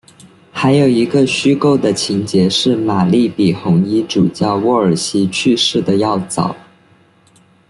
[0.51, 6.55] 还有一个虚构的情节是玛丽比红衣主教沃尔西去世的要早。